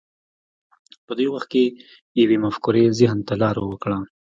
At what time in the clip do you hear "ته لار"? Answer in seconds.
3.27-3.55